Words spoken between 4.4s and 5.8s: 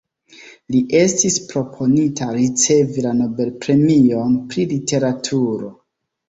pri literaturo.